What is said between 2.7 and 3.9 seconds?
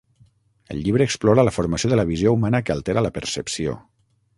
altera la percepció.